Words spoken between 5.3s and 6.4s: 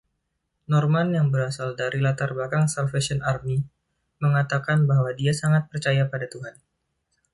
sangat percaya pada